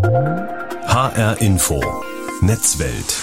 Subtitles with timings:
[0.00, 1.82] HR Info
[2.40, 3.16] Netzwelt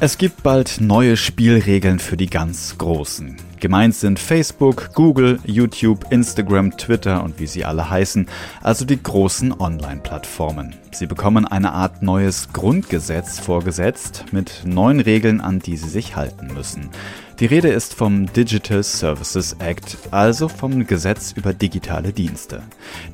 [0.00, 3.36] es gibt bald neue Spielregeln für die ganz Großen.
[3.58, 8.28] Gemeint sind Facebook, Google, YouTube, Instagram, Twitter und wie sie alle heißen,
[8.62, 10.76] also die großen Online-Plattformen.
[10.98, 16.52] Sie bekommen eine Art neues Grundgesetz vorgesetzt mit neuen Regeln, an die sie sich halten
[16.52, 16.90] müssen.
[17.38, 22.64] Die Rede ist vom Digital Services Act, also vom Gesetz über digitale Dienste.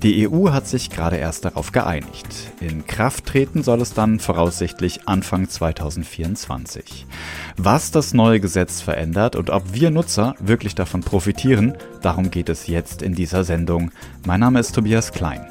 [0.02, 2.28] Die EU hat sich gerade erst darauf geeinigt.
[2.60, 7.04] In Kraft treten soll es dann voraussichtlich Anfang 2024.
[7.58, 12.66] Was das neue Gesetz verändert und ob wir Nutzer wirklich davon profitieren, darum geht es
[12.66, 13.90] jetzt in dieser Sendung.
[14.26, 15.44] Mein Name ist Tobias Klein.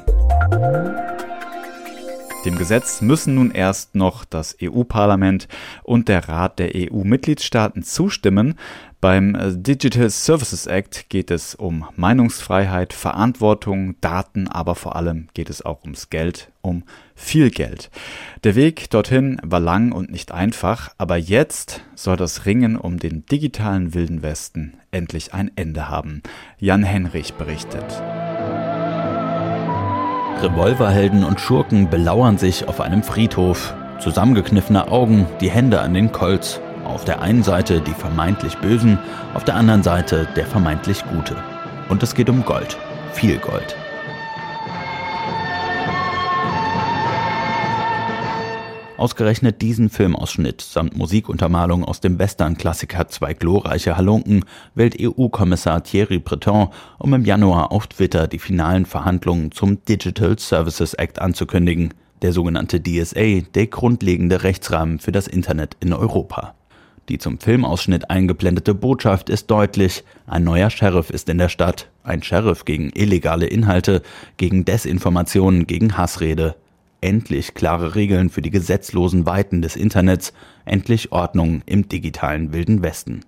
[2.44, 5.48] Dem Gesetz müssen nun erst noch das EU-Parlament
[5.82, 8.56] und der Rat der EU-Mitgliedstaaten zustimmen.
[9.00, 15.48] Beim äh, Digital Services Act geht es um Meinungsfreiheit, Verantwortung, Daten, aber vor allem geht
[15.48, 16.84] es auch ums Geld, um
[17.14, 17.90] viel Geld.
[18.44, 23.24] Der Weg dorthin war lang und nicht einfach, aber jetzt soll das Ringen um den
[23.24, 26.22] digitalen Wilden Westen endlich ein Ende haben.
[26.58, 28.02] Jan Henrich berichtet.
[30.42, 33.74] Revolverhelden und Schurken belauern sich auf einem Friedhof.
[33.98, 36.60] Zusammengekniffene Augen, die Hände an den Kolz.
[36.84, 38.98] Auf der einen Seite die vermeintlich Bösen,
[39.32, 41.36] auf der anderen Seite der vermeintlich Gute.
[41.88, 42.76] Und es geht um Gold.
[43.12, 43.76] Viel Gold.
[48.96, 54.44] Ausgerechnet diesen Filmausschnitt samt Musikuntermalung aus dem Western-Klassiker Zwei glorreiche Halunken
[54.76, 60.94] wählt EU-Kommissar Thierry Breton, um im Januar auf Twitter die finalen Verhandlungen zum Digital Services
[60.94, 66.54] Act anzukündigen, der sogenannte DSA, der grundlegende Rechtsrahmen für das Internet in Europa.
[67.08, 70.04] Die zum Filmausschnitt eingeblendete Botschaft ist deutlich.
[70.26, 71.90] Ein neuer Sheriff ist in der Stadt.
[72.04, 74.02] Ein Sheriff gegen illegale Inhalte,
[74.36, 76.54] gegen Desinformationen, gegen Hassrede,
[77.04, 80.32] endlich klare Regeln für die gesetzlosen Weiten des Internets,
[80.64, 83.20] endlich Ordnung im digitalen Wilden Westen.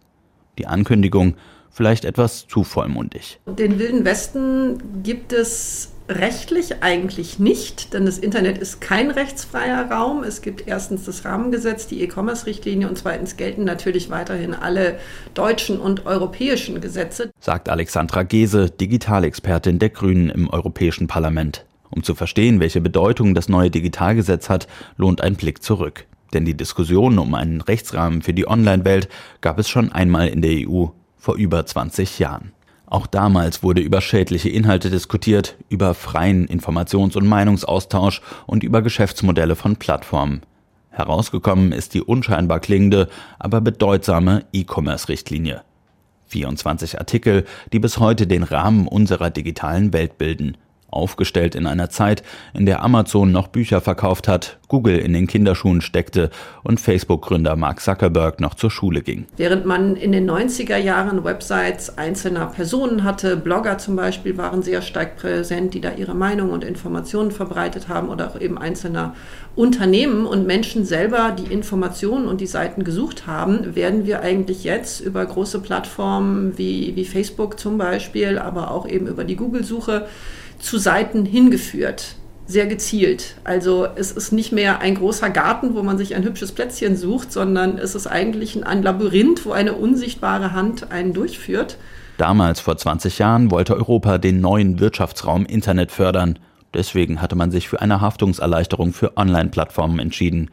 [0.58, 1.34] Die Ankündigung
[1.70, 3.38] vielleicht etwas zu vollmundig.
[3.46, 10.22] Den Wilden Westen gibt es rechtlich eigentlich nicht, denn das Internet ist kein rechtsfreier Raum.
[10.22, 14.98] Es gibt erstens das Rahmengesetz, die E-Commerce-Richtlinie und zweitens gelten natürlich weiterhin alle
[15.34, 17.30] deutschen und europäischen Gesetze.
[17.40, 21.66] Sagt Alexandra Gese, Digitalexpertin der Grünen im Europäischen Parlament.
[21.90, 24.66] Um zu verstehen, welche Bedeutung das neue Digitalgesetz hat,
[24.96, 26.06] lohnt ein Blick zurück.
[26.32, 29.08] Denn die Diskussion um einen Rechtsrahmen für die Online-Welt
[29.40, 30.86] gab es schon einmal in der EU
[31.16, 32.52] vor über 20 Jahren.
[32.86, 39.56] Auch damals wurde über schädliche Inhalte diskutiert, über freien Informations- und Meinungsaustausch und über Geschäftsmodelle
[39.56, 40.42] von Plattformen.
[40.90, 43.08] Herausgekommen ist die unscheinbar klingende,
[43.38, 45.62] aber bedeutsame E-Commerce-Richtlinie.
[46.28, 50.56] 24 Artikel, die bis heute den Rahmen unserer digitalen Welt bilden
[50.90, 52.22] aufgestellt in einer Zeit,
[52.54, 56.30] in der Amazon noch Bücher verkauft hat, Google in den Kinderschuhen steckte
[56.64, 59.26] und Facebook-Gründer Mark Zuckerberg noch zur Schule ging.
[59.36, 64.82] Während man in den 90er Jahren Websites einzelner Personen hatte, Blogger zum Beispiel waren sehr
[64.82, 69.14] stark präsent, die da ihre Meinung und Informationen verbreitet haben oder auch eben einzelner
[69.54, 75.00] Unternehmen und Menschen selber die Informationen und die Seiten gesucht haben, werden wir eigentlich jetzt
[75.00, 80.06] über große Plattformen wie, wie Facebook zum Beispiel, aber auch eben über die Google-Suche
[80.58, 82.16] zu Seiten hingeführt.
[82.46, 83.36] Sehr gezielt.
[83.42, 87.32] Also es ist nicht mehr ein großer Garten, wo man sich ein hübsches Plätzchen sucht,
[87.32, 91.76] sondern es ist eigentlich ein Labyrinth, wo eine unsichtbare Hand einen durchführt.
[92.18, 96.38] Damals, vor 20 Jahren, wollte Europa den neuen Wirtschaftsraum Internet fördern.
[96.72, 100.50] Deswegen hatte man sich für eine Haftungserleichterung für Online-Plattformen entschieden.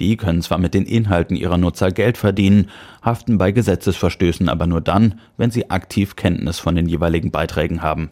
[0.00, 2.70] Die können zwar mit den Inhalten ihrer Nutzer Geld verdienen,
[3.02, 8.10] haften bei Gesetzesverstößen aber nur dann, wenn sie aktiv Kenntnis von den jeweiligen Beiträgen haben.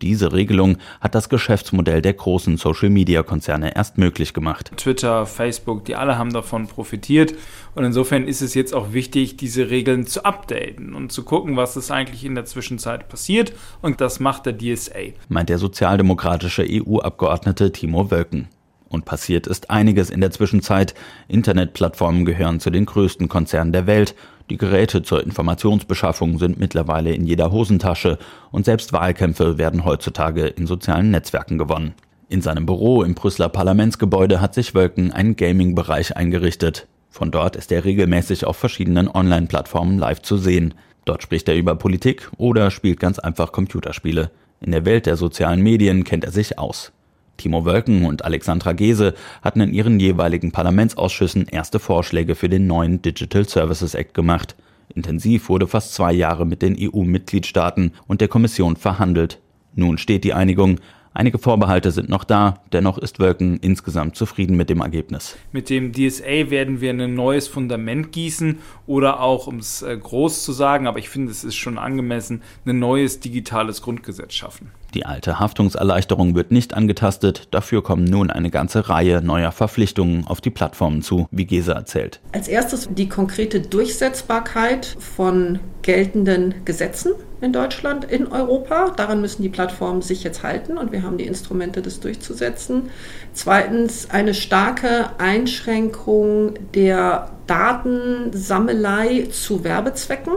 [0.00, 4.70] Diese Regelung hat das Geschäftsmodell der großen Social-Media-Konzerne erst möglich gemacht.
[4.76, 7.34] Twitter, Facebook, die alle haben davon profitiert.
[7.74, 11.76] Und insofern ist es jetzt auch wichtig, diese Regeln zu updaten und zu gucken, was
[11.76, 13.52] ist eigentlich in der Zwischenzeit passiert.
[13.82, 15.14] Und das macht der DSA.
[15.28, 18.48] Meint der sozialdemokratische EU-Abgeordnete Timo Wölken.
[18.88, 20.94] Und passiert ist einiges in der Zwischenzeit.
[21.28, 24.14] Internetplattformen gehören zu den größten Konzernen der Welt.
[24.50, 28.18] Die Geräte zur Informationsbeschaffung sind mittlerweile in jeder Hosentasche
[28.50, 31.94] und selbst Wahlkämpfe werden heutzutage in sozialen Netzwerken gewonnen.
[32.30, 36.86] In seinem Büro im Brüsseler Parlamentsgebäude hat sich Wölken einen Gaming-Bereich eingerichtet.
[37.10, 40.74] Von dort ist er regelmäßig auf verschiedenen Online-Plattformen live zu sehen.
[41.04, 44.30] Dort spricht er über Politik oder spielt ganz einfach Computerspiele.
[44.60, 46.92] In der Welt der sozialen Medien kennt er sich aus.
[47.38, 53.00] Timo Wölken und Alexandra Gese hatten in ihren jeweiligen Parlamentsausschüssen erste Vorschläge für den neuen
[53.00, 54.54] Digital Services Act gemacht.
[54.94, 59.40] Intensiv wurde fast zwei Jahre mit den EU-Mitgliedstaaten und der Kommission verhandelt.
[59.74, 60.80] Nun steht die Einigung,
[61.14, 65.36] Einige Vorbehalte sind noch da, dennoch ist Wölken insgesamt zufrieden mit dem Ergebnis.
[65.52, 70.44] Mit dem DSA werden wir ein neues Fundament gießen oder auch, um es äh, groß
[70.44, 74.70] zu sagen, aber ich finde, es ist schon angemessen, ein neues digitales Grundgesetz schaffen.
[74.94, 80.40] Die alte Haftungserleichterung wird nicht angetastet, dafür kommen nun eine ganze Reihe neuer Verpflichtungen auf
[80.40, 82.20] die Plattformen zu, wie Gese erzählt.
[82.32, 88.90] Als erstes die konkrete Durchsetzbarkeit von geltenden Gesetzen in Deutschland, in Europa.
[88.96, 92.90] Daran müssen die Plattformen sich jetzt halten und wir haben die Instrumente, das durchzusetzen.
[93.32, 100.34] Zweitens eine starke Einschränkung der Datensammelei zu Werbezwecken,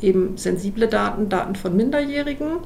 [0.00, 2.58] eben sensible Daten, Daten von Minderjährigen.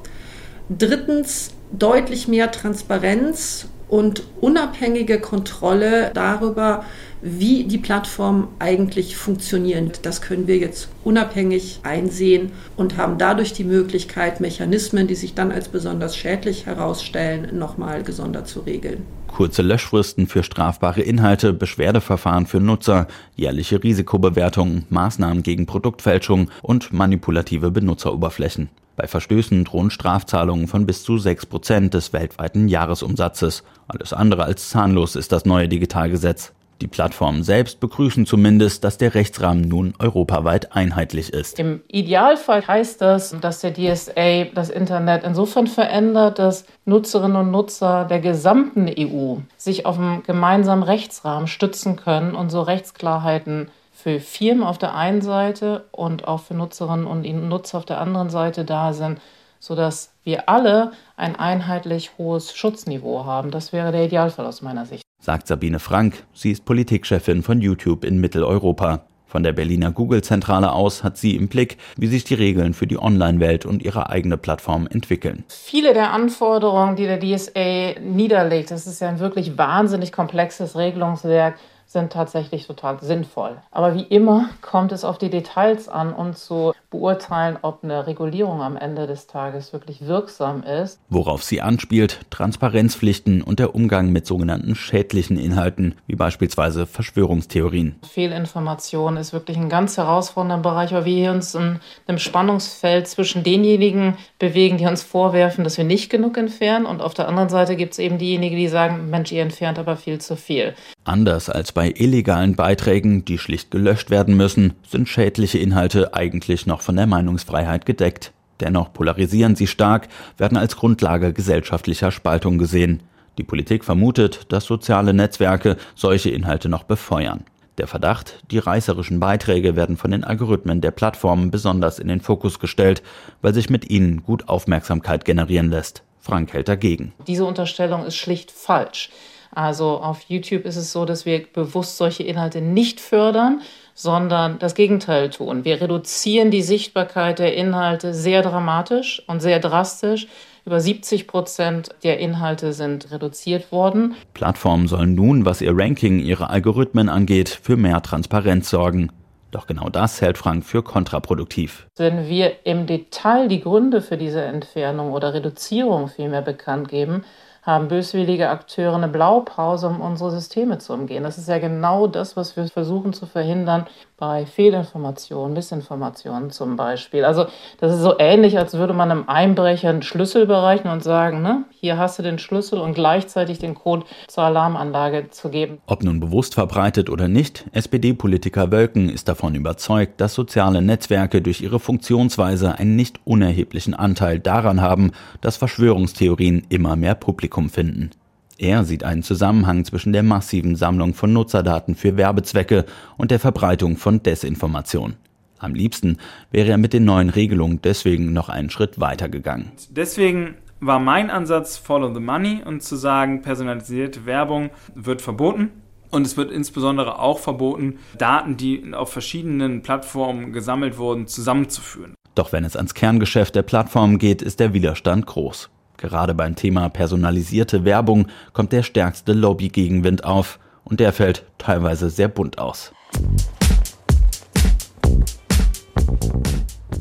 [0.69, 6.85] Drittens deutlich mehr Transparenz und unabhängige Kontrolle darüber,
[7.27, 9.91] wie die Plattformen eigentlich funktionieren.
[10.03, 15.51] Das können wir jetzt unabhängig einsehen und haben dadurch die Möglichkeit, Mechanismen, die sich dann
[15.51, 19.07] als besonders schädlich herausstellen, nochmal gesondert zu regeln.
[19.27, 27.71] Kurze Löschfristen für strafbare Inhalte, Beschwerdeverfahren für Nutzer, jährliche Risikobewertungen, Maßnahmen gegen Produktfälschung und manipulative
[27.71, 28.69] Benutzeroberflächen.
[28.95, 33.63] Bei Verstößen drohen Strafzahlungen von bis zu 6 Prozent des weltweiten Jahresumsatzes.
[33.87, 36.53] Alles andere als zahnlos ist das neue Digitalgesetz.
[36.81, 41.57] Die Plattformen selbst begrüßen zumindest, dass der Rechtsrahmen nun europaweit einheitlich ist.
[41.57, 48.03] Im Idealfall heißt das, dass der DSA das Internet insofern verändert, dass Nutzerinnen und Nutzer
[48.03, 54.63] der gesamten EU sich auf einen gemeinsamen Rechtsrahmen stützen können und so Rechtsklarheiten für Firmen
[54.63, 58.91] auf der einen Seite und auch für Nutzerinnen und Nutzer auf der anderen Seite da
[58.91, 59.21] sind,
[59.59, 63.49] sodass wir alle ein einheitlich hohes Schutzniveau haben.
[63.49, 66.23] Das wäre der Idealfall aus meiner Sicht sagt Sabine Frank.
[66.33, 69.01] Sie ist Politikchefin von YouTube in Mitteleuropa.
[69.25, 73.01] Von der Berliner Google-Zentrale aus hat sie im Blick, wie sich die Regeln für die
[73.01, 75.43] Online-Welt und ihre eigene Plattform entwickeln.
[75.49, 81.55] Viele der Anforderungen, die der DSA niederlegt, das ist ja ein wirklich wahnsinnig komplexes Regelungswerk,
[81.85, 83.57] sind tatsächlich total sinnvoll.
[83.71, 88.61] Aber wie immer kommt es auf die Details an, um zu beurteilen, ob eine Regulierung
[88.61, 90.99] am Ende des Tages wirklich wirksam ist.
[91.09, 97.95] Worauf sie anspielt, Transparenzpflichten und der Umgang mit sogenannten schädlichen Inhalten, wie beispielsweise Verschwörungstheorien.
[98.09, 104.15] Fehlinformation ist wirklich ein ganz herausfordernder Bereich, weil wir uns in einem Spannungsfeld zwischen denjenigen
[104.39, 107.93] bewegen, die uns vorwerfen, dass wir nicht genug entfernen und auf der anderen Seite gibt
[107.93, 110.73] es eben diejenigen, die sagen, Mensch, ihr entfernt aber viel zu viel.
[111.03, 116.81] Anders als bei illegalen Beiträgen, die schlicht gelöscht werden müssen, sind schädliche Inhalte eigentlich noch
[116.81, 118.31] von der Meinungsfreiheit gedeckt.
[118.61, 120.07] Dennoch polarisieren sie stark,
[120.37, 123.03] werden als Grundlage gesellschaftlicher Spaltung gesehen.
[123.37, 127.43] Die Politik vermutet, dass soziale Netzwerke solche Inhalte noch befeuern.
[127.77, 132.59] Der Verdacht, die reißerischen Beiträge werden von den Algorithmen der Plattformen besonders in den Fokus
[132.59, 133.03] gestellt,
[133.41, 136.03] weil sich mit ihnen gut Aufmerksamkeit generieren lässt.
[136.21, 137.11] Frank hält dagegen.
[137.27, 139.09] Diese Unterstellung ist schlicht falsch.
[139.55, 143.61] Also auf YouTube ist es so, dass wir bewusst solche Inhalte nicht fördern,
[143.93, 145.63] sondern das Gegenteil tun.
[145.63, 150.27] Wir reduzieren die Sichtbarkeit der Inhalte sehr dramatisch und sehr drastisch.
[150.65, 154.15] Über 70 Prozent der Inhalte sind reduziert worden.
[154.33, 159.11] Plattformen sollen nun, was ihr Ranking, ihre Algorithmen angeht, für mehr Transparenz sorgen.
[159.51, 161.87] Doch genau das hält Frank für kontraproduktiv.
[161.95, 167.23] Wenn wir im Detail die Gründe für diese Entfernung oder Reduzierung vielmehr bekannt geben,
[167.65, 171.23] haben böswillige Akteure eine Blaupause, um unsere Systeme zu umgehen.
[171.23, 177.25] Das ist ja genau das, was wir versuchen zu verhindern bei Fehlinformationen, Missinformationen zum Beispiel.
[177.25, 177.47] Also
[177.79, 181.65] das ist so ähnlich, als würde man einem Einbrecher einen Schlüssel bereichen und sagen, ne,
[181.71, 185.79] hier hast du den Schlüssel und gleichzeitig den Code zur Alarmanlage zu geben.
[185.85, 191.59] Ob nun bewusst verbreitet oder nicht, SPD-Politiker Wölken ist davon überzeugt, dass soziale Netzwerke durch
[191.61, 198.11] ihre Funktionsweise einen nicht unerheblichen Anteil daran haben, dass Verschwörungstheorien immer mehr Publikum finden.
[198.57, 202.85] Er sieht einen Zusammenhang zwischen der massiven Sammlung von Nutzerdaten für Werbezwecke
[203.17, 205.15] und der Verbreitung von Desinformation.
[205.59, 206.17] Am liebsten
[206.51, 209.71] wäre er mit den neuen Regelungen deswegen noch einen Schritt weiter gegangen.
[209.89, 215.71] Deswegen war mein Ansatz Follow the Money und zu sagen, personalisierte Werbung wird verboten.
[216.11, 222.15] Und es wird insbesondere auch verboten, Daten, die auf verschiedenen Plattformen gesammelt wurden, zusammenzuführen.
[222.35, 225.69] Doch wenn es ans Kerngeschäft der Plattformen geht, ist der Widerstand groß.
[225.97, 232.27] Gerade beim Thema personalisierte Werbung kommt der stärkste Lobby-Gegenwind auf und der fällt teilweise sehr
[232.27, 232.91] bunt aus.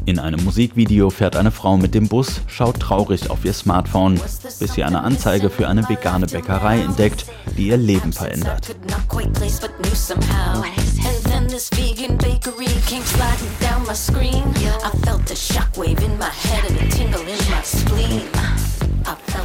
[0.07, 4.21] In einem Musikvideo fährt eine Frau mit dem Bus, schaut traurig auf ihr Smartphone,
[4.61, 7.25] bis sie eine Anzeige für eine vegane Bäckerei entdeckt,
[7.57, 8.77] die ihr Leben verändert.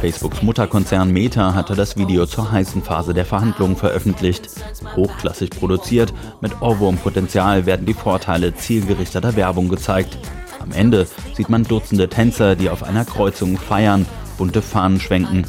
[0.00, 4.48] Facebooks Mutterkonzern Meta hatte das Video zur heißen Phase der Verhandlungen veröffentlicht.
[4.96, 10.18] Hochklassig produziert, mit Ohrwurmpotenzial werden die Vorteile zielgerichteter Werbung gezeigt.
[10.58, 14.06] Am Ende sieht man Dutzende Tänzer, die auf einer Kreuzung feiern,
[14.38, 15.44] bunte Fahnen schwenken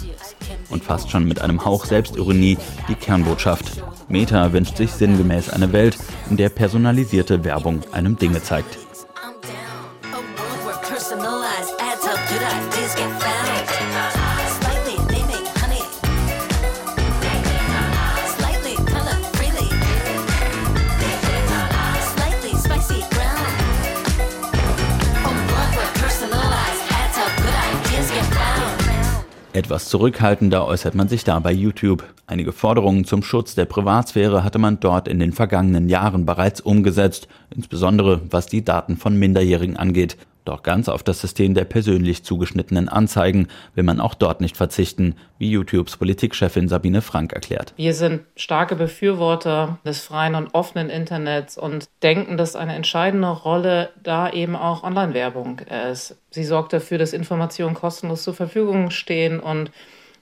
[0.70, 3.84] und fast schon mit einem Hauch Selbstironie die Kernbotschaft.
[4.08, 5.98] Meta wünscht sich sinngemäß eine Welt,
[6.30, 8.78] in der personalisierte Werbung einem Dinge zeigt.
[29.54, 32.06] Etwas zurückhaltender äußert man sich da bei YouTube.
[32.26, 37.28] Einige Forderungen zum Schutz der Privatsphäre hatte man dort in den vergangenen Jahren bereits umgesetzt,
[37.54, 40.16] insbesondere was die Daten von Minderjährigen angeht.
[40.46, 45.16] Doch ganz auf das System der persönlich zugeschnittenen Anzeigen will man auch dort nicht verzichten,
[45.38, 47.74] wie YouTubes Politikchefin Sabine Frank erklärt.
[47.78, 53.90] Wir sind starke Befürworter des freien und offenen Internets und denken, dass eine entscheidende Rolle
[54.02, 55.60] da eben auch Online-Werbung
[55.92, 56.18] ist.
[56.32, 59.72] Sie sorgt dafür, dass Informationen kostenlos zur Verfügung stehen und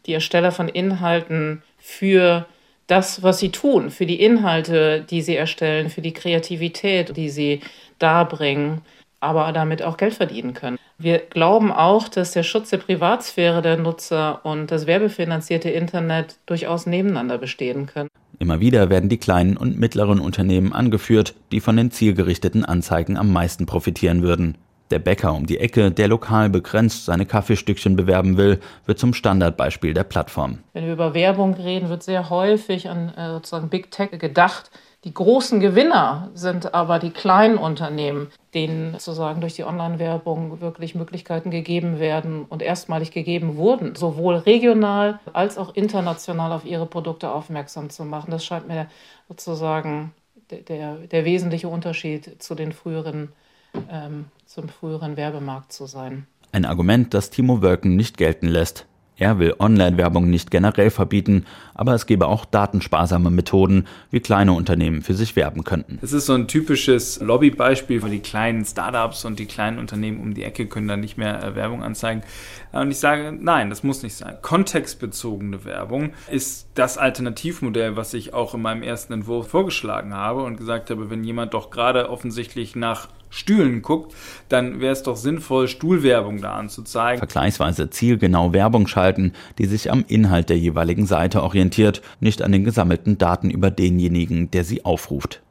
[0.06, 2.46] die Ersteller von Inhalten für
[2.88, 7.62] das, was sie tun, für die Inhalte, die sie erstellen, für die Kreativität, die sie
[8.00, 8.82] darbringen,
[9.20, 10.78] aber damit auch Geld verdienen können.
[10.98, 16.86] Wir glauben auch, dass der Schutz der Privatsphäre der Nutzer und das werbefinanzierte Internet durchaus
[16.86, 18.10] nebeneinander bestehen können.
[18.38, 23.32] Immer wieder werden die kleinen und mittleren Unternehmen angeführt, die von den zielgerichteten Anzeigen am
[23.32, 24.58] meisten profitieren würden.
[24.92, 29.94] Der Bäcker um die Ecke, der lokal begrenzt seine Kaffeestückchen bewerben will, wird zum Standardbeispiel
[29.94, 30.60] der Plattform.
[30.74, 34.72] Wenn wir über Werbung reden, wird sehr häufig an äh, sozusagen Big Tech gedacht.
[35.06, 41.52] Die großen Gewinner sind aber die kleinen Unternehmen, denen sozusagen durch die Online-Werbung wirklich Möglichkeiten
[41.52, 47.90] gegeben werden und erstmalig gegeben wurden, sowohl regional als auch international auf ihre Produkte aufmerksam
[47.90, 48.32] zu machen.
[48.32, 48.88] Das scheint mir
[49.30, 50.12] sozusagen
[50.50, 53.32] der, der, der wesentliche Unterschied zu den früheren,
[53.90, 56.28] ähm, zum früheren Werbemarkt zu sein.
[56.52, 58.86] Ein Argument, das Timo Wölken nicht gelten lässt.
[59.20, 61.46] Er will Online-Werbung nicht generell verbieten,
[61.76, 66.00] aber es gebe auch datensparsame Methoden, wie kleine Unternehmen für sich werben könnten.
[66.02, 70.34] Es ist so ein typisches Lobbybeispiel, wo die kleinen Startups und die kleinen Unternehmen um
[70.34, 72.24] die Ecke können dann nicht mehr äh, Werbung anzeigen.
[72.72, 74.38] Und ich sage, nein, das muss nicht sein.
[74.42, 80.56] Kontextbezogene Werbung ist das Alternativmodell, was ich auch in meinem ersten Entwurf vorgeschlagen habe und
[80.56, 84.16] gesagt habe, wenn jemand doch gerade offensichtlich nach Stühlen guckt,
[84.50, 87.20] dann wäre es doch sinnvoll, Stuhlwerbung da anzuzeigen.
[87.20, 92.64] Vergleichsweise zielgenau Werbung schalten, die sich am Inhalt der jeweiligen Seite orientiert, nicht an den
[92.64, 95.42] gesammelten Daten über denjenigen, der sie aufruft.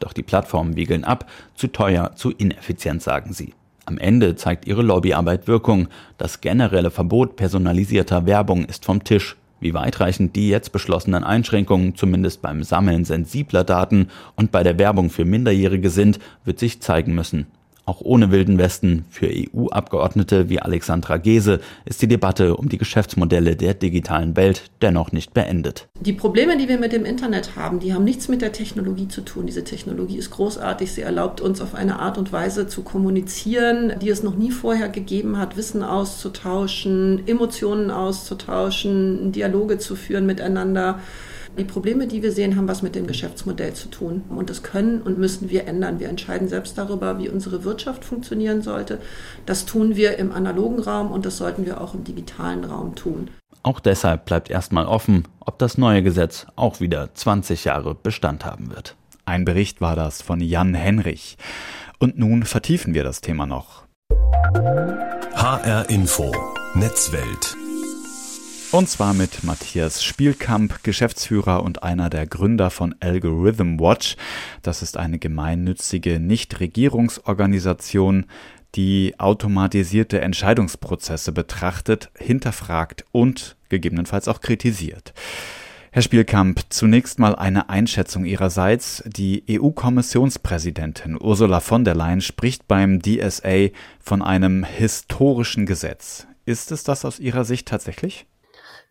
[0.00, 3.54] Doch die Plattformen wiegeln ab, zu teuer, zu ineffizient, sagen sie.
[3.84, 5.88] Am Ende zeigt ihre Lobbyarbeit Wirkung.
[6.18, 9.36] Das generelle Verbot personalisierter Werbung ist vom Tisch.
[9.60, 15.10] Wie weitreichend die jetzt beschlossenen Einschränkungen zumindest beim Sammeln sensibler Daten und bei der Werbung
[15.10, 17.46] für Minderjährige sind, wird sich zeigen müssen.
[17.88, 23.56] Auch ohne Wilden Westen für EU-Abgeordnete wie Alexandra Gese ist die Debatte um die Geschäftsmodelle
[23.56, 25.88] der digitalen Welt dennoch nicht beendet.
[25.98, 29.22] Die Probleme, die wir mit dem Internet haben, die haben nichts mit der Technologie zu
[29.22, 29.46] tun.
[29.46, 30.92] Diese Technologie ist großartig.
[30.92, 34.90] Sie erlaubt uns auf eine Art und Weise zu kommunizieren, die es noch nie vorher
[34.90, 41.00] gegeben hat, Wissen auszutauschen, Emotionen auszutauschen, Dialoge zu führen miteinander.
[41.58, 44.22] Die Probleme, die wir sehen, haben was mit dem Geschäftsmodell zu tun.
[44.28, 45.98] Und das können und müssen wir ändern.
[45.98, 49.00] Wir entscheiden selbst darüber, wie unsere Wirtschaft funktionieren sollte.
[49.44, 53.28] Das tun wir im analogen Raum und das sollten wir auch im digitalen Raum tun.
[53.64, 58.70] Auch deshalb bleibt erstmal offen, ob das neue Gesetz auch wieder 20 Jahre Bestand haben
[58.70, 58.94] wird.
[59.24, 61.38] Ein Bericht war das von Jan Henrich.
[61.98, 63.82] Und nun vertiefen wir das Thema noch.
[65.34, 66.32] HR Info
[66.74, 67.56] Netzwelt
[68.70, 74.16] und zwar mit Matthias Spielkamp, Geschäftsführer und einer der Gründer von Algorithm Watch.
[74.62, 78.26] Das ist eine gemeinnützige Nichtregierungsorganisation,
[78.74, 85.14] die automatisierte Entscheidungsprozesse betrachtet, hinterfragt und gegebenenfalls auch kritisiert.
[85.90, 89.02] Herr Spielkamp, zunächst mal eine Einschätzung Ihrerseits.
[89.06, 96.26] Die EU-Kommissionspräsidentin Ursula von der Leyen spricht beim DSA von einem historischen Gesetz.
[96.44, 98.26] Ist es das aus Ihrer Sicht tatsächlich?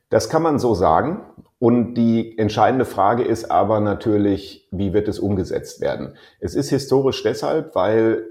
[0.10, 1.22] Das kann man so sagen.
[1.60, 6.16] Und die entscheidende Frage ist aber natürlich, wie wird es umgesetzt werden?
[6.40, 8.28] Es ist historisch deshalb, weil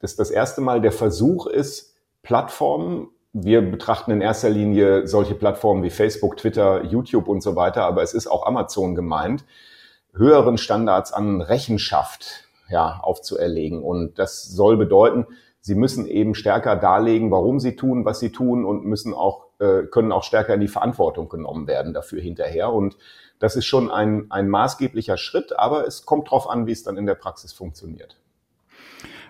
[0.00, 5.82] das das erste Mal der Versuch ist, Plattformen, wir betrachten in erster Linie solche Plattformen
[5.82, 9.44] wie Facebook, Twitter, YouTube und so weiter, aber es ist auch Amazon gemeint,
[10.14, 13.82] höheren Standards an Rechenschaft ja, aufzuerlegen.
[13.82, 15.26] Und das soll bedeuten,
[15.60, 19.86] sie müssen eben stärker darlegen, warum sie tun, was sie tun und müssen auch äh,
[19.86, 22.72] können auch stärker in die Verantwortung genommen werden dafür hinterher.
[22.72, 22.96] Und
[23.38, 26.96] das ist schon ein, ein maßgeblicher Schritt, aber es kommt darauf an, wie es dann
[26.96, 28.16] in der Praxis funktioniert.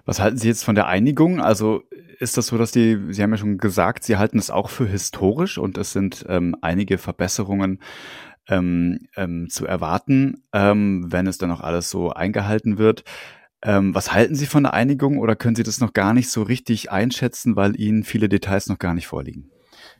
[0.06, 1.40] Was halten Sie jetzt von der Einigung?
[1.40, 1.82] Also
[2.18, 4.86] ist das so, dass die, Sie haben ja schon gesagt, Sie halten es auch für
[4.86, 7.80] historisch und es sind ähm, einige Verbesserungen
[8.48, 13.04] ähm, ähm, zu erwarten, ähm, wenn es dann auch alles so eingehalten wird.
[13.62, 16.42] Ähm, was halten Sie von der Einigung oder können Sie das noch gar nicht so
[16.42, 19.51] richtig einschätzen, weil Ihnen viele Details noch gar nicht vorliegen?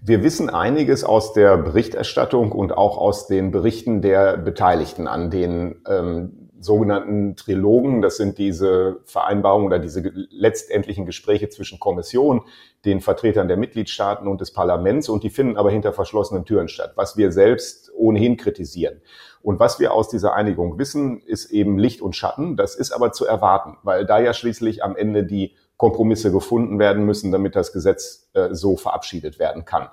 [0.05, 5.81] Wir wissen einiges aus der Berichterstattung und auch aus den Berichten der Beteiligten an den
[5.87, 8.03] ähm, sogenannten Trilogen.
[8.03, 12.43] Das sind diese Vereinbarungen oder diese letztendlichen Gespräche zwischen Kommission,
[12.85, 15.09] den Vertretern der Mitgliedstaaten und des Parlaments.
[15.09, 19.03] Und die finden aber hinter verschlossenen Türen statt, was wir selbst ohnehin kritisieren.
[19.41, 22.57] Und was wir aus dieser Einigung wissen, ist eben Licht und Schatten.
[22.57, 27.05] Das ist aber zu erwarten, weil da ja schließlich am Ende die Kompromisse gefunden werden
[27.05, 29.89] müssen, damit das Gesetz äh, so verabschiedet werden kann.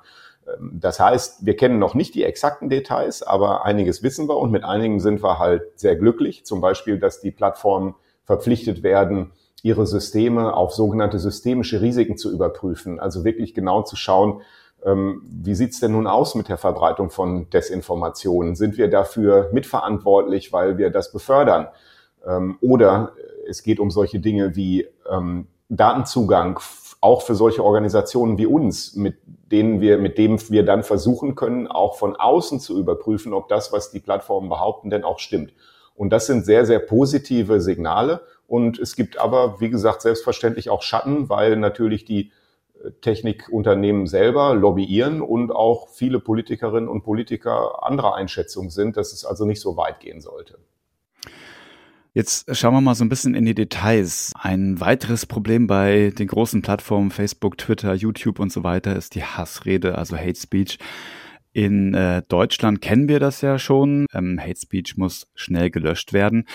[0.47, 4.51] Ähm, das heißt, wir kennen noch nicht die exakten Details, aber einiges wissen wir und
[4.51, 6.45] mit einigen sind wir halt sehr glücklich.
[6.45, 9.31] Zum Beispiel, dass die Plattformen verpflichtet werden,
[9.63, 12.99] ihre Systeme auf sogenannte systemische Risiken zu überprüfen.
[12.99, 14.41] Also wirklich genau zu schauen,
[14.85, 18.55] ähm, wie sieht's denn nun aus mit der Verbreitung von Desinformationen?
[18.55, 21.67] Sind wir dafür mitverantwortlich, weil wir das befördern?
[22.25, 23.13] Ähm, oder
[23.47, 24.87] es geht um solche Dinge wie
[25.69, 26.59] Datenzugang
[27.01, 31.67] auch für solche Organisationen wie uns, mit denen wir, mit dem wir dann versuchen können,
[31.67, 35.53] auch von außen zu überprüfen, ob das, was die Plattformen behaupten, denn auch stimmt.
[35.95, 38.21] Und das sind sehr, sehr positive Signale.
[38.47, 42.31] Und es gibt aber, wie gesagt, selbstverständlich auch Schatten, weil natürlich die
[43.01, 49.45] Technikunternehmen selber lobbyieren und auch viele Politikerinnen und Politiker anderer Einschätzung sind, dass es also
[49.45, 50.57] nicht so weit gehen sollte.
[52.13, 54.31] Jetzt schauen wir mal so ein bisschen in die Details.
[54.35, 59.23] Ein weiteres Problem bei den großen Plattformen Facebook, Twitter, YouTube und so weiter ist die
[59.23, 60.79] Hassrede, also Hate Speech.
[61.53, 64.07] In äh, Deutschland kennen wir das ja schon.
[64.11, 66.45] Ähm, Hate Speech muss schnell gelöscht werden.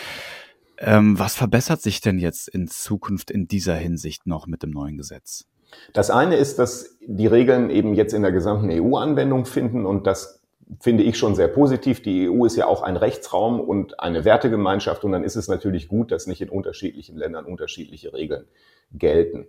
[0.79, 4.97] Ähm, was verbessert sich denn jetzt in Zukunft in dieser Hinsicht noch mit dem neuen
[4.97, 5.47] Gesetz?
[5.93, 10.07] Das eine ist, dass die Regeln eben jetzt in der gesamten EU Anwendung finden und
[10.07, 10.41] das
[10.81, 12.03] finde ich schon sehr positiv.
[12.03, 15.89] Die EU ist ja auch ein Rechtsraum und eine Wertegemeinschaft und dann ist es natürlich
[15.89, 18.47] gut, dass nicht in unterschiedlichen Ländern unterschiedliche Regeln
[18.93, 19.47] gelten.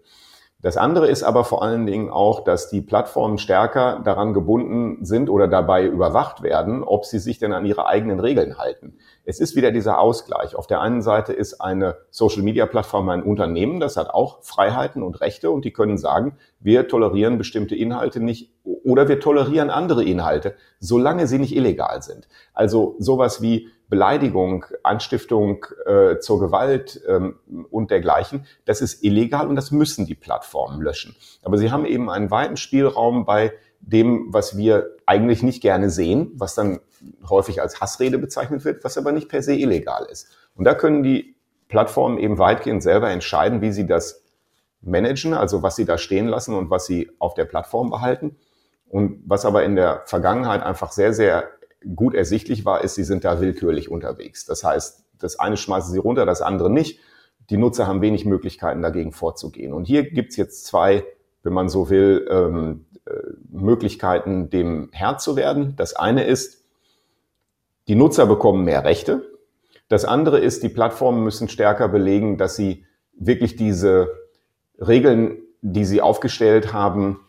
[0.61, 5.29] Das andere ist aber vor allen Dingen auch, dass die Plattformen stärker daran gebunden sind
[5.29, 8.97] oder dabei überwacht werden, ob sie sich denn an ihre eigenen Regeln halten.
[9.27, 10.55] Es ist wieder dieser Ausgleich.
[10.55, 15.49] Auf der einen Seite ist eine Social-Media-Plattform ein Unternehmen, das hat auch Freiheiten und Rechte
[15.49, 21.25] und die können sagen, wir tolerieren bestimmte Inhalte nicht oder wir tolerieren andere Inhalte, solange
[21.25, 22.27] sie nicht illegal sind.
[22.53, 29.55] Also sowas wie Beleidigung, Anstiftung äh, zur Gewalt ähm, und dergleichen, das ist illegal und
[29.55, 31.15] das müssen die Plattformen löschen.
[31.43, 33.53] Aber sie haben eben einen weiten Spielraum bei
[33.85, 36.79] dem, was wir eigentlich nicht gerne sehen, was dann
[37.29, 40.29] häufig als Hassrede bezeichnet wird, was aber nicht per se illegal ist.
[40.55, 41.35] Und da können die
[41.67, 44.23] Plattformen eben weitgehend selber entscheiden, wie sie das
[44.81, 48.37] managen, also was sie da stehen lassen und was sie auf der Plattform behalten.
[48.87, 51.49] Und was aber in der Vergangenheit einfach sehr, sehr
[51.95, 54.45] gut ersichtlich war, ist, sie sind da willkürlich unterwegs.
[54.45, 56.99] Das heißt, das eine schmeißen sie runter, das andere nicht.
[57.49, 59.73] Die Nutzer haben wenig Möglichkeiten, dagegen vorzugehen.
[59.73, 61.05] Und hier gibt's jetzt zwei,
[61.45, 63.11] wenn man so will, ähm, äh,
[63.49, 65.75] Möglichkeiten, dem Herr zu werden.
[65.77, 66.65] Das eine ist,
[67.87, 69.21] die Nutzer bekommen mehr Rechte.
[69.87, 74.09] Das andere ist, die Plattformen müssen stärker belegen, dass sie wirklich diese
[74.79, 77.19] Regeln, die sie aufgestellt haben,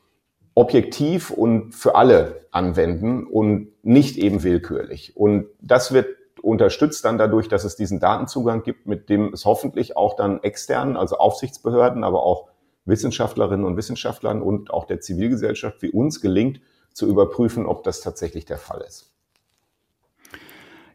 [0.55, 5.15] objektiv und für alle anwenden und nicht eben willkürlich.
[5.15, 6.07] Und das wird
[6.41, 10.97] unterstützt dann dadurch, dass es diesen Datenzugang gibt, mit dem es hoffentlich auch dann externen,
[10.97, 12.49] also Aufsichtsbehörden, aber auch
[12.87, 16.61] Wissenschaftlerinnen und Wissenschaftlern und auch der Zivilgesellschaft wie uns gelingt,
[16.93, 19.13] zu überprüfen, ob das tatsächlich der Fall ist.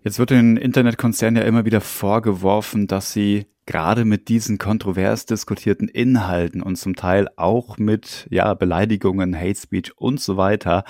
[0.04, 5.88] Jetzt wird den Internetkonzernen ja immer wieder vorgeworfen, dass sie gerade mit diesen kontrovers diskutierten
[5.88, 10.86] Inhalten und zum Teil auch mit ja Beleidigungen, Hate Speech und so weiter,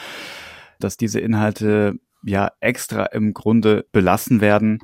[0.80, 4.80] dass diese Inhalte ja extra im Grunde belassen werden,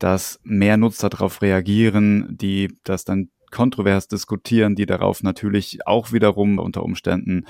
[0.00, 6.58] dass mehr Nutzer darauf reagieren, die das dann kontrovers diskutieren, die darauf natürlich auch wiederum
[6.58, 7.46] unter Umständen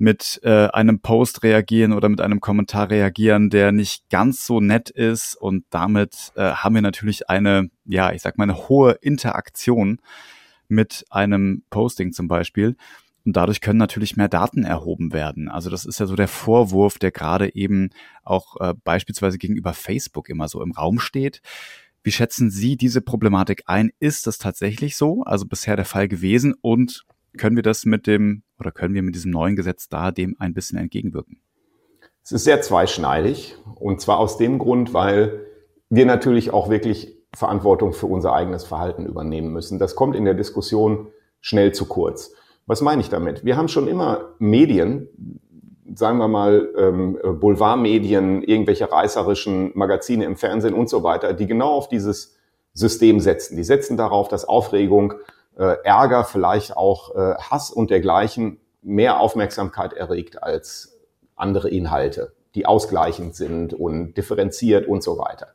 [0.00, 4.88] mit äh, einem Post reagieren oder mit einem Kommentar reagieren, der nicht ganz so nett
[4.88, 5.34] ist.
[5.34, 10.00] Und damit äh, haben wir natürlich eine, ja, ich sag mal, eine hohe Interaktion
[10.68, 12.76] mit einem Posting zum Beispiel.
[13.26, 15.50] Und dadurch können natürlich mehr Daten erhoben werden.
[15.50, 17.90] Also das ist ja so der Vorwurf, der gerade eben
[18.24, 21.42] auch äh, beispielsweise gegenüber Facebook immer so im Raum steht.
[22.02, 23.90] Wie schätzen Sie diese Problematik ein?
[23.98, 25.22] Ist das tatsächlich so?
[25.24, 26.54] Also bisher der Fall gewesen?
[26.60, 27.04] Und
[27.36, 30.54] können wir das mit dem oder können wir mit diesem neuen Gesetz da dem ein
[30.54, 31.40] bisschen entgegenwirken?
[32.22, 35.46] Es ist sehr zweischneidig und zwar aus dem Grund, weil
[35.88, 39.78] wir natürlich auch wirklich Verantwortung für unser eigenes Verhalten übernehmen müssen.
[39.78, 41.08] Das kommt in der Diskussion
[41.40, 42.32] schnell zu kurz.
[42.66, 43.44] Was meine ich damit?
[43.44, 45.08] Wir haben schon immer Medien,
[45.94, 51.72] sagen wir mal ähm, Boulevardmedien, irgendwelche reißerischen Magazine im Fernsehen und so weiter, die genau
[51.72, 52.36] auf dieses
[52.72, 53.56] System setzen.
[53.56, 55.14] Die setzen darauf, dass Aufregung,
[55.56, 60.98] äh, Ärger, vielleicht auch äh, Hass und dergleichen mehr Aufmerksamkeit erregt als
[61.36, 65.48] andere Inhalte, die ausgleichend sind und differenziert und so weiter.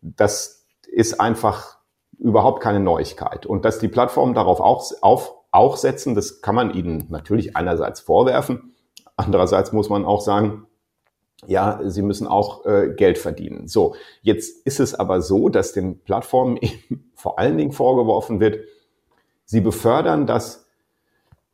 [0.00, 1.78] Das ist einfach
[2.18, 3.46] überhaupt keine Neuigkeit.
[3.46, 8.00] Und dass die Plattformen darauf auch, auf, auch setzen, das kann man ihnen natürlich einerseits
[8.00, 8.73] vorwerfen,
[9.16, 10.66] andererseits muss man auch sagen,
[11.46, 13.68] ja, sie müssen auch äh, Geld verdienen.
[13.68, 18.64] So, jetzt ist es aber so, dass den Plattformen eben vor allen Dingen vorgeworfen wird,
[19.44, 20.64] sie befördern das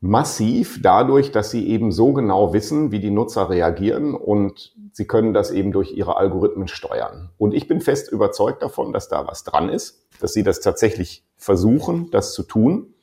[0.00, 5.34] massiv dadurch, dass sie eben so genau wissen, wie die Nutzer reagieren und sie können
[5.34, 7.30] das eben durch ihre Algorithmen steuern.
[7.36, 11.24] Und ich bin fest überzeugt davon, dass da was dran ist, dass sie das tatsächlich
[11.36, 12.94] versuchen, das zu tun.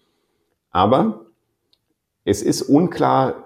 [0.72, 1.28] Aber
[2.26, 3.46] es ist unklar,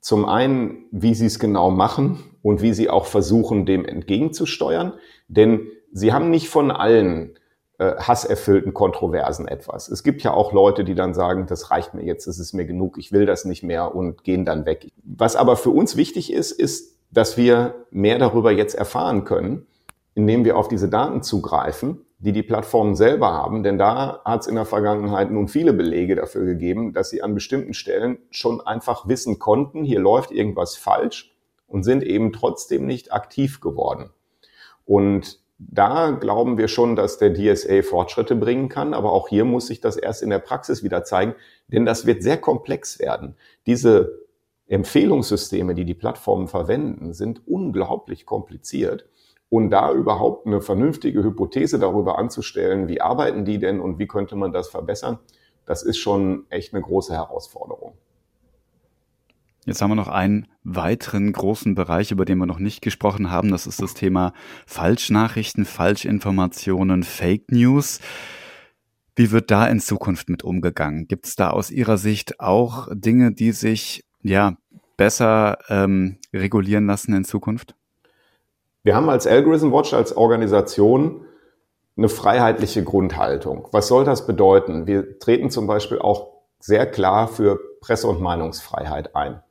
[0.00, 4.94] zum einen, wie sie es genau machen und wie sie auch versuchen, dem entgegenzusteuern.
[5.28, 7.38] Denn sie haben nicht von allen
[7.78, 9.88] äh, hasserfüllten Kontroversen etwas.
[9.88, 12.66] Es gibt ja auch Leute, die dann sagen, das reicht mir jetzt, das ist mir
[12.66, 14.88] genug, ich will das nicht mehr und gehen dann weg.
[15.02, 19.66] Was aber für uns wichtig ist, ist, dass wir mehr darüber jetzt erfahren können,
[20.14, 23.62] indem wir auf diese Daten zugreifen, die die Plattformen selber haben.
[23.62, 27.34] Denn da hat es in der Vergangenheit nun viele Belege dafür gegeben, dass sie an
[27.34, 31.34] bestimmten Stellen schon einfach wissen konnten, hier läuft irgendwas falsch
[31.66, 34.10] und sind eben trotzdem nicht aktiv geworden.
[34.84, 39.66] Und da glauben wir schon, dass der DSA Fortschritte bringen kann, aber auch hier muss
[39.66, 41.34] sich das erst in der Praxis wieder zeigen,
[41.68, 43.36] denn das wird sehr komplex werden.
[43.66, 44.20] Diese
[44.68, 49.06] Empfehlungssysteme, die die Plattformen verwenden, sind unglaublich kompliziert.
[49.50, 54.36] Und da überhaupt eine vernünftige Hypothese darüber anzustellen, wie arbeiten die denn und wie könnte
[54.36, 55.18] man das verbessern,
[55.66, 57.94] das ist schon echt eine große Herausforderung.
[59.66, 63.50] Jetzt haben wir noch einen weiteren großen Bereich, über den wir noch nicht gesprochen haben.
[63.50, 64.32] Das ist das Thema
[64.66, 68.00] Falschnachrichten, Falschinformationen, Fake News.
[69.16, 71.08] Wie wird da in Zukunft mit umgegangen?
[71.08, 74.56] Gibt es da aus Ihrer Sicht auch Dinge, die sich ja
[74.96, 77.74] besser ähm, regulieren lassen in Zukunft?
[78.82, 81.26] Wir haben als Algorithm Watch als Organisation
[81.96, 83.68] eine freiheitliche Grundhaltung.
[83.72, 84.86] Was soll das bedeuten?
[84.86, 89.42] Wir treten zum Beispiel auch sehr klar für Presse- und Meinungsfreiheit ein.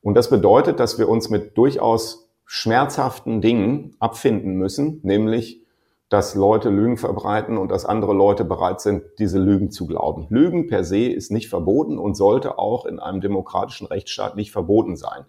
[0.00, 5.62] Und das bedeutet, dass wir uns mit durchaus schmerzhaften Dingen abfinden müssen, nämlich,
[6.08, 10.26] dass Leute Lügen verbreiten und dass andere Leute bereit sind, diese Lügen zu glauben.
[10.28, 14.96] Lügen per se ist nicht verboten und sollte auch in einem demokratischen Rechtsstaat nicht verboten
[14.96, 15.24] sein.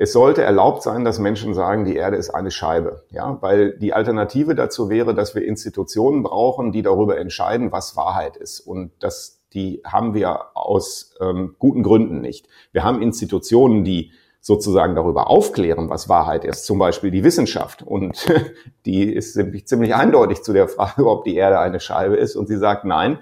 [0.00, 3.92] Es sollte erlaubt sein, dass Menschen sagen, die Erde ist eine Scheibe, ja, weil die
[3.92, 8.60] Alternative dazu wäre, dass wir Institutionen brauchen, die darüber entscheiden, was Wahrheit ist.
[8.60, 12.48] Und das die haben wir aus ähm, guten Gründen nicht.
[12.72, 17.82] Wir haben Institutionen, die sozusagen darüber aufklären, was Wahrheit ist, zum Beispiel die Wissenschaft.
[17.82, 18.26] Und
[18.86, 22.36] die ist ziemlich, ziemlich eindeutig zu der Frage, ob die Erde eine Scheibe ist.
[22.36, 23.18] Und sie sagt nein.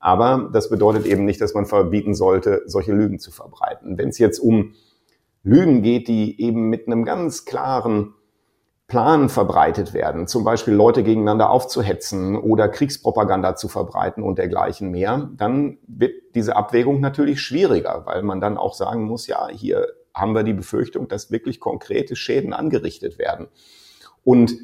[0.00, 3.98] Aber das bedeutet eben nicht, dass man verbieten sollte, solche Lügen zu verbreiten.
[3.98, 4.74] Wenn es jetzt um
[5.46, 8.14] Lügen geht, die eben mit einem ganz klaren
[8.88, 15.30] Plan verbreitet werden, zum Beispiel Leute gegeneinander aufzuhetzen oder Kriegspropaganda zu verbreiten und dergleichen mehr,
[15.36, 20.34] dann wird diese Abwägung natürlich schwieriger, weil man dann auch sagen muss, ja, hier haben
[20.34, 23.46] wir die Befürchtung, dass wirklich konkrete Schäden angerichtet werden.
[24.24, 24.56] Und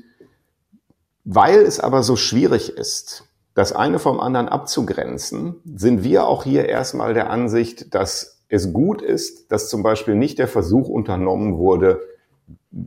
[1.24, 6.68] weil es aber so schwierig ist, das eine vom anderen abzugrenzen, sind wir auch hier
[6.68, 12.02] erstmal der Ansicht, dass es gut ist, dass zum Beispiel nicht der Versuch unternommen wurde,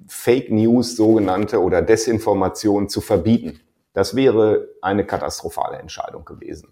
[0.07, 3.59] Fake News sogenannte oder Desinformation zu verbieten.
[3.93, 6.69] Das wäre eine katastrophale Entscheidung gewesen.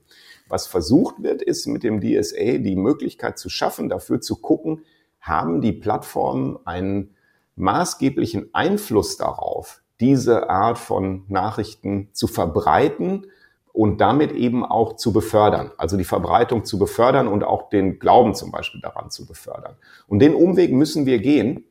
[0.48, 4.84] Was versucht wird, ist mit dem DSA die Möglichkeit zu schaffen, dafür zu gucken,
[5.20, 7.16] haben die Plattformen einen
[7.56, 13.26] maßgeblichen Einfluss darauf, diese Art von Nachrichten zu verbreiten
[13.74, 15.72] und damit eben auch zu befördern.
[15.78, 19.76] Also die Verbreitung zu befördern und auch den Glauben zum Beispiel daran zu befördern.
[20.08, 21.66] Und den Umweg müssen wir gehen.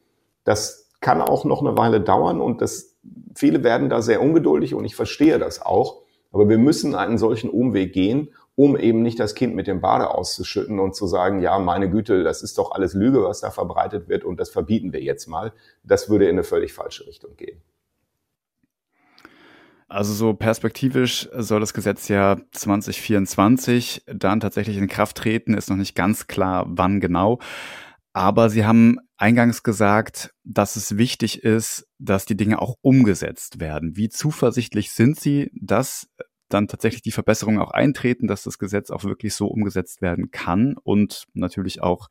[0.45, 2.97] Das kann auch noch eine Weile dauern und das,
[3.35, 6.03] viele werden da sehr ungeduldig und ich verstehe das auch.
[6.33, 10.11] Aber wir müssen einen solchen Umweg gehen, um eben nicht das Kind mit dem Bade
[10.11, 14.09] auszuschütten und zu sagen, ja, meine Güte, das ist doch alles Lüge, was da verbreitet
[14.09, 15.53] wird und das verbieten wir jetzt mal.
[15.85, 17.63] Das würde in eine völlig falsche Richtung gehen.
[19.93, 25.77] Also so perspektivisch soll das Gesetz ja 2024 dann tatsächlich in Kraft treten, ist noch
[25.77, 27.41] nicht ganz klar, wann genau.
[28.15, 33.95] Aber Sie haben eingangs gesagt, dass es wichtig ist, dass die Dinge auch umgesetzt werden.
[33.95, 36.09] Wie zuversichtlich sind Sie, dass
[36.49, 40.77] dann tatsächlich die Verbesserungen auch eintreten, dass das Gesetz auch wirklich so umgesetzt werden kann
[40.83, 42.09] und natürlich auch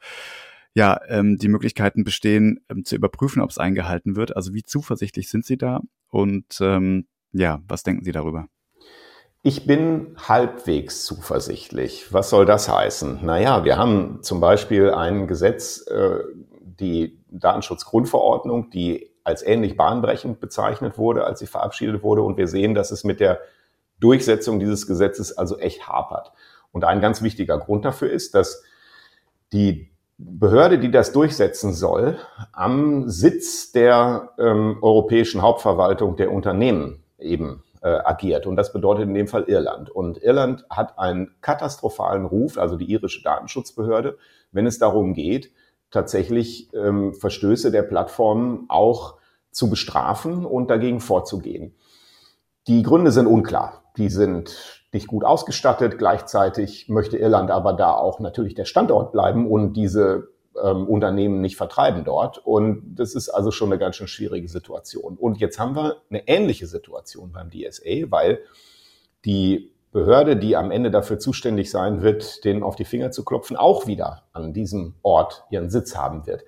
[0.76, 4.36] ja, ähm, die Möglichkeiten bestehen, ähm, zu überprüfen, ob es eingehalten wird.
[4.36, 5.82] Also wie zuversichtlich sind Sie da?
[6.10, 8.48] Und ähm, ja, was denken Sie darüber?
[9.44, 12.14] Ich bin halbwegs zuversichtlich.
[12.14, 13.26] Was soll das heißen?
[13.26, 16.20] Naja, wir haben zum Beispiel ein Gesetz, äh,
[16.62, 22.22] die Datenschutzgrundverordnung, die als ähnlich bahnbrechend bezeichnet wurde, als sie verabschiedet wurde.
[22.22, 23.40] Und wir sehen, dass es mit der
[24.00, 26.32] Durchsetzung dieses Gesetzes also echt hapert.
[26.72, 28.64] Und ein ganz wichtiger Grund dafür ist, dass
[29.54, 32.20] die Behörde, die das durchsetzen soll,
[32.52, 38.46] am Sitz der ähm, europäischen Hauptverwaltung der Unternehmen eben äh, agiert.
[38.46, 39.90] Und das bedeutet in dem Fall Irland.
[39.90, 44.18] Und Irland hat einen katastrophalen Ruf, also die irische Datenschutzbehörde,
[44.52, 45.52] wenn es darum geht,
[45.90, 49.16] tatsächlich ähm, Verstöße der Plattformen auch
[49.52, 51.76] zu bestrafen und dagegen vorzugehen.
[52.68, 53.84] Die Gründe sind unklar.
[53.98, 55.98] Die sind nicht gut ausgestattet.
[55.98, 60.30] Gleichzeitig möchte Irland aber da auch natürlich der Standort bleiben und diese
[60.62, 62.40] ähm, Unternehmen nicht vertreiben dort.
[62.40, 65.18] Und das ist also schon eine ganz schön schwierige Situation.
[65.18, 68.40] Und jetzt haben wir eine ähnliche Situation beim DSA, weil
[69.26, 73.58] die Behörde, die am Ende dafür zuständig sein wird, denen auf die Finger zu klopfen,
[73.58, 76.46] auch wieder an diesem Ort ihren Sitz haben wird.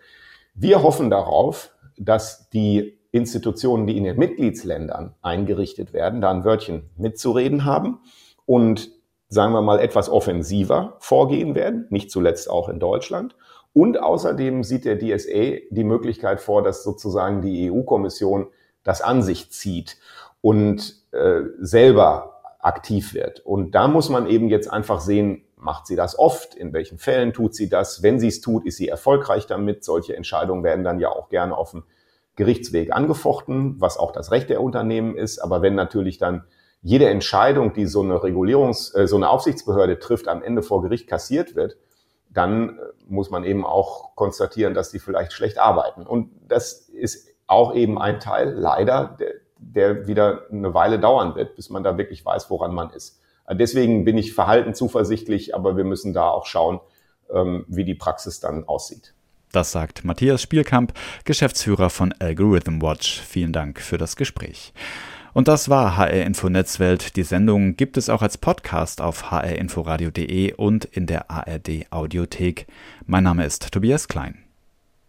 [0.53, 6.89] Wir hoffen darauf, dass die Institutionen, die in den Mitgliedsländern eingerichtet werden, da ein Wörtchen
[6.97, 7.99] mitzureden haben
[8.45, 8.89] und
[9.27, 13.35] sagen wir mal etwas offensiver vorgehen werden, nicht zuletzt auch in Deutschland.
[13.73, 18.47] Und außerdem sieht der DSA die Möglichkeit vor, dass sozusagen die EU-Kommission
[18.83, 19.97] das an sich zieht
[20.41, 23.39] und äh, selber aktiv wird.
[23.41, 26.55] Und da muss man eben jetzt einfach sehen, macht sie das oft?
[26.55, 28.03] In welchen Fällen tut sie das?
[28.03, 29.83] Wenn sie es tut, ist sie erfolgreich damit?
[29.83, 31.83] Solche Entscheidungen werden dann ja auch gerne auf dem
[32.35, 35.39] Gerichtsweg angefochten, was auch das Recht der Unternehmen ist.
[35.39, 36.43] Aber wenn natürlich dann
[36.81, 41.07] jede Entscheidung, die so eine Regulierungs-, äh, so eine Aufsichtsbehörde trifft, am Ende vor Gericht
[41.07, 41.77] kassiert wird,
[42.33, 46.03] dann äh, muss man eben auch konstatieren, dass die vielleicht schlecht arbeiten.
[46.05, 51.55] Und das ist auch eben ein Teil, leider, der, der wieder eine Weile dauern wird,
[51.55, 53.19] bis man da wirklich weiß, woran man ist.
[53.51, 56.79] Deswegen bin ich verhalten zuversichtlich, aber wir müssen da auch schauen,
[57.31, 59.13] ähm, wie die Praxis dann aussieht.
[59.51, 60.93] Das sagt Matthias Spielkamp,
[61.25, 63.21] Geschäftsführer von Algorithm Watch.
[63.21, 64.73] Vielen Dank für das Gespräch.
[65.33, 67.15] Und das war HR Info Netzwelt.
[67.15, 72.67] Die Sendung gibt es auch als Podcast auf hrinforadio.de und in der ARD Audiothek.
[73.07, 74.37] Mein Name ist Tobias Klein.